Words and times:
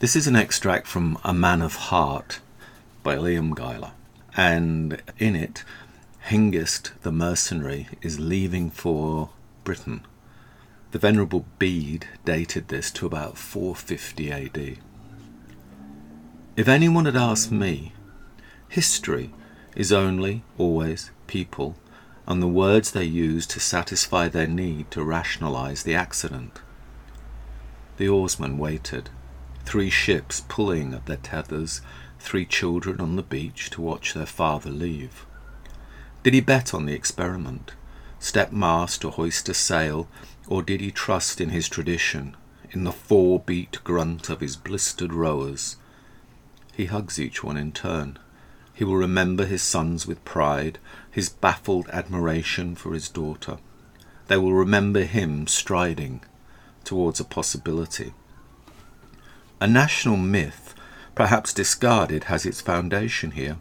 This 0.00 0.16
is 0.16 0.26
an 0.26 0.34
extract 0.34 0.86
from 0.86 1.18
A 1.24 1.34
Man 1.34 1.60
of 1.60 1.74
Heart 1.74 2.40
by 3.02 3.16
Liam 3.16 3.54
Guilar, 3.54 3.90
and 4.34 5.02
in 5.18 5.36
it, 5.36 5.62
Hengist 6.30 6.92
the 7.02 7.12
mercenary 7.12 7.86
is 8.00 8.18
leaving 8.18 8.70
for 8.70 9.28
Britain. 9.62 10.06
The 10.92 10.98
Venerable 10.98 11.44
Bede 11.58 12.06
dated 12.24 12.68
this 12.68 12.90
to 12.92 13.04
about 13.04 13.36
450 13.36 14.32
AD. 14.32 14.78
If 16.56 16.66
anyone 16.66 17.04
had 17.04 17.14
asked 17.14 17.52
me, 17.52 17.92
history 18.70 19.34
is 19.76 19.92
only, 19.92 20.44
always, 20.56 21.10
people 21.26 21.76
and 22.26 22.42
the 22.42 22.48
words 22.48 22.92
they 22.92 23.04
use 23.04 23.46
to 23.48 23.60
satisfy 23.60 24.28
their 24.28 24.46
need 24.46 24.90
to 24.92 25.04
rationalize 25.04 25.82
the 25.82 25.94
accident. 25.94 26.58
The 27.98 28.08
oarsman 28.08 28.56
waited 28.56 29.10
three 29.64 29.90
ships 29.90 30.42
pulling 30.48 30.94
at 30.94 31.06
their 31.06 31.16
tethers, 31.16 31.80
three 32.18 32.44
children 32.44 33.00
on 33.00 33.16
the 33.16 33.22
beach 33.22 33.70
to 33.70 33.80
watch 33.80 34.14
their 34.14 34.26
father 34.26 34.70
leave. 34.70 35.26
Did 36.22 36.34
he 36.34 36.40
bet 36.40 36.74
on 36.74 36.86
the 36.86 36.92
experiment, 36.92 37.72
step 38.18 38.52
mast 38.52 39.04
or 39.04 39.12
hoist 39.12 39.48
a 39.48 39.54
sail, 39.54 40.08
or 40.46 40.62
did 40.62 40.80
he 40.80 40.90
trust 40.90 41.40
in 41.40 41.50
his 41.50 41.68
tradition, 41.68 42.36
in 42.70 42.84
the 42.84 42.92
four 42.92 43.40
beat 43.40 43.82
grunt 43.84 44.28
of 44.28 44.40
his 44.40 44.56
blistered 44.56 45.12
rowers? 45.12 45.76
He 46.74 46.86
hugs 46.86 47.18
each 47.18 47.42
one 47.42 47.56
in 47.56 47.72
turn. 47.72 48.18
He 48.74 48.84
will 48.84 48.96
remember 48.96 49.46
his 49.46 49.62
sons 49.62 50.06
with 50.06 50.24
pride, 50.24 50.78
his 51.10 51.28
baffled 51.28 51.88
admiration 51.90 52.74
for 52.74 52.94
his 52.94 53.08
daughter. 53.08 53.58
They 54.28 54.36
will 54.36 54.54
remember 54.54 55.04
him 55.04 55.46
striding 55.46 56.22
towards 56.84 57.20
a 57.20 57.24
possibility. 57.24 58.14
A 59.62 59.66
national 59.66 60.16
myth, 60.16 60.74
perhaps 61.14 61.52
discarded, 61.52 62.24
has 62.24 62.46
its 62.46 62.62
foundation 62.62 63.32
here. 63.32 63.58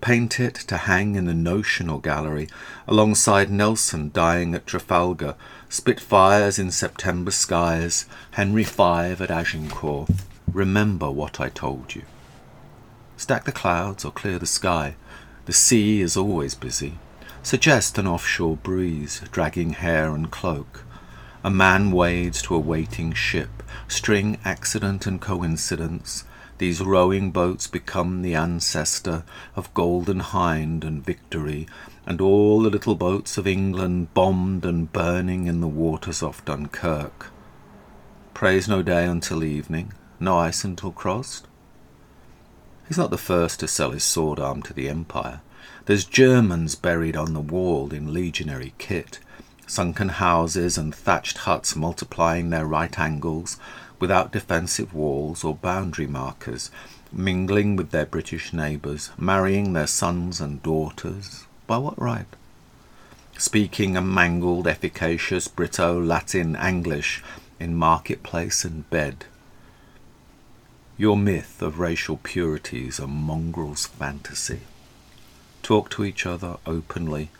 Paint 0.00 0.38
it 0.38 0.54
to 0.54 0.76
hang 0.76 1.16
in 1.16 1.24
the 1.24 1.34
notional 1.34 1.98
gallery 1.98 2.48
alongside 2.86 3.50
Nelson 3.50 4.12
dying 4.14 4.54
at 4.54 4.64
Trafalgar, 4.64 5.34
Spitfires 5.68 6.56
in 6.56 6.70
September 6.70 7.32
skies, 7.32 8.06
Henry 8.30 8.62
V 8.62 8.80
at 8.80 9.28
Agincourt. 9.28 10.08
Remember 10.52 11.10
what 11.10 11.40
I 11.40 11.48
told 11.48 11.96
you. 11.96 12.02
Stack 13.16 13.42
the 13.42 13.50
clouds 13.50 14.04
or 14.04 14.12
clear 14.12 14.38
the 14.38 14.46
sky. 14.46 14.94
The 15.46 15.52
sea 15.52 16.00
is 16.00 16.16
always 16.16 16.54
busy. 16.54 16.96
Suggest 17.42 17.98
an 17.98 18.06
offshore 18.06 18.56
breeze, 18.56 19.20
dragging 19.32 19.70
hair 19.70 20.14
and 20.14 20.30
cloak. 20.30 20.84
A 21.48 21.50
man 21.50 21.92
wades 21.92 22.42
to 22.42 22.54
a 22.54 22.58
waiting 22.58 23.14
ship. 23.14 23.62
String 23.88 24.36
accident 24.44 25.06
and 25.06 25.18
coincidence. 25.18 26.24
These 26.58 26.82
rowing 26.82 27.30
boats 27.30 27.66
become 27.66 28.20
the 28.20 28.34
ancestor 28.34 29.24
of 29.56 29.72
Golden 29.72 30.20
Hind 30.20 30.84
and 30.84 31.02
Victory, 31.02 31.66
and 32.04 32.20
all 32.20 32.60
the 32.60 32.68
little 32.68 32.94
boats 32.94 33.38
of 33.38 33.46
England 33.46 34.12
bombed 34.12 34.66
and 34.66 34.92
burning 34.92 35.46
in 35.46 35.62
the 35.62 35.68
waters 35.68 36.22
off 36.22 36.44
Dunkirk. 36.44 37.30
Praise 38.34 38.68
no 38.68 38.82
day 38.82 39.06
until 39.06 39.42
evening, 39.42 39.94
no 40.20 40.36
ice 40.36 40.64
until 40.64 40.92
crossed. 40.92 41.48
He's 42.88 42.98
not 42.98 43.08
the 43.08 43.16
first 43.16 43.58
to 43.60 43.68
sell 43.68 43.92
his 43.92 44.04
sword 44.04 44.38
arm 44.38 44.62
to 44.64 44.74
the 44.74 44.90
Empire. 44.90 45.40
There's 45.86 46.04
Germans 46.04 46.74
buried 46.74 47.16
on 47.16 47.32
the 47.32 47.40
wall 47.40 47.94
in 47.94 48.12
legionary 48.12 48.74
kit 48.76 49.18
sunken 49.68 50.08
houses 50.08 50.78
and 50.78 50.94
thatched 50.94 51.38
huts 51.38 51.76
multiplying 51.76 52.50
their 52.50 52.66
right 52.66 52.98
angles 52.98 53.58
without 54.00 54.32
defensive 54.32 54.94
walls 54.94 55.44
or 55.44 55.54
boundary 55.54 56.06
markers, 56.06 56.70
mingling 57.12 57.76
with 57.76 57.90
their 57.90 58.06
British 58.06 58.52
neighbours, 58.52 59.10
marrying 59.18 59.72
their 59.72 59.86
sons 59.86 60.40
and 60.40 60.62
daughters. 60.62 61.44
By 61.66 61.78
what 61.78 62.00
right? 62.00 62.26
Speaking 63.36 63.96
a 63.96 64.00
mangled, 64.00 64.66
efficacious 64.66 65.48
Brito 65.48 66.00
Latin 66.00 66.56
English 66.56 67.22
in 67.60 67.74
marketplace 67.74 68.64
and 68.64 68.88
bed. 68.90 69.26
Your 70.96 71.16
myth 71.16 71.62
of 71.62 71.78
racial 71.78 72.16
purity 72.16 72.88
is 72.88 72.98
a 72.98 73.06
mongrel's 73.06 73.86
fantasy. 73.86 74.62
Talk 75.62 75.90
to 75.90 76.04
each 76.04 76.26
other 76.26 76.56
openly 76.66 77.30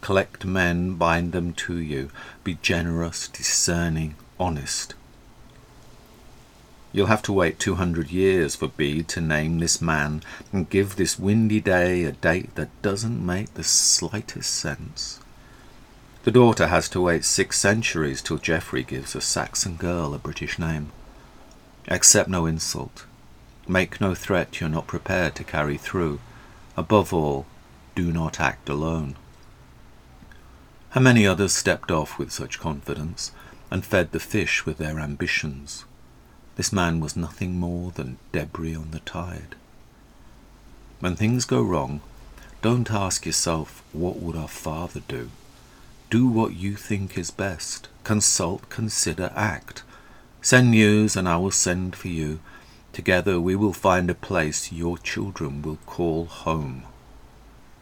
Collect 0.00 0.44
men, 0.44 0.94
bind 0.94 1.32
them 1.32 1.52
to 1.54 1.76
you. 1.78 2.10
Be 2.44 2.58
generous, 2.62 3.28
discerning, 3.28 4.14
honest. 4.38 4.94
You'll 6.92 7.08
have 7.08 7.22
to 7.24 7.32
wait 7.32 7.58
200 7.58 8.10
years 8.10 8.56
for 8.56 8.68
Bede 8.68 9.08
to 9.08 9.20
name 9.20 9.58
this 9.58 9.82
man 9.82 10.22
and 10.52 10.70
give 10.70 10.96
this 10.96 11.18
windy 11.18 11.60
day 11.60 12.04
a 12.04 12.12
date 12.12 12.54
that 12.54 12.70
doesn't 12.80 13.24
make 13.24 13.52
the 13.52 13.64
slightest 13.64 14.54
sense. 14.54 15.20
The 16.24 16.30
daughter 16.30 16.68
has 16.68 16.88
to 16.88 17.00
wait 17.02 17.24
six 17.24 17.58
centuries 17.58 18.22
till 18.22 18.38
Geoffrey 18.38 18.82
gives 18.82 19.14
a 19.14 19.20
Saxon 19.20 19.76
girl 19.76 20.14
a 20.14 20.18
British 20.18 20.58
name. 20.58 20.90
Accept 21.88 22.28
no 22.30 22.46
insult. 22.46 23.04
Make 23.68 24.00
no 24.00 24.14
threat 24.14 24.60
you're 24.60 24.70
not 24.70 24.86
prepared 24.86 25.34
to 25.34 25.44
carry 25.44 25.76
through. 25.76 26.18
Above 26.76 27.12
all, 27.12 27.46
do 27.94 28.10
not 28.10 28.40
act 28.40 28.68
alone. 28.68 29.16
How 30.90 31.00
many 31.00 31.26
others 31.26 31.52
stepped 31.52 31.90
off 31.90 32.18
with 32.18 32.32
such 32.32 32.58
confidence 32.58 33.32
and 33.70 33.84
fed 33.84 34.12
the 34.12 34.20
fish 34.20 34.64
with 34.64 34.78
their 34.78 34.98
ambitions? 34.98 35.84
This 36.56 36.72
man 36.72 37.00
was 37.00 37.16
nothing 37.16 37.58
more 37.58 37.90
than 37.90 38.18
debris 38.32 38.74
on 38.74 38.92
the 38.92 39.00
tide. 39.00 39.56
When 41.00 41.14
things 41.14 41.44
go 41.44 41.60
wrong, 41.62 42.00
don't 42.62 42.90
ask 42.90 43.26
yourself, 43.26 43.82
what 43.92 44.16
would 44.16 44.36
our 44.36 44.48
Father 44.48 45.02
do? 45.06 45.30
Do 46.08 46.26
what 46.26 46.54
you 46.54 46.76
think 46.76 47.18
is 47.18 47.30
best. 47.30 47.88
Consult, 48.02 48.68
consider, 48.70 49.30
act. 49.36 49.82
Send 50.40 50.70
news, 50.70 51.16
and 51.16 51.28
I 51.28 51.36
will 51.36 51.50
send 51.50 51.94
for 51.94 52.08
you. 52.08 52.40
Together 52.92 53.38
we 53.38 53.54
will 53.54 53.74
find 53.74 54.08
a 54.08 54.14
place 54.14 54.72
your 54.72 54.96
children 54.96 55.60
will 55.60 55.78
call 55.84 56.24
home. 56.24 56.84